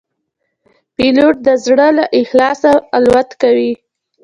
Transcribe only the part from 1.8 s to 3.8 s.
له اخلاصه الوت کوي.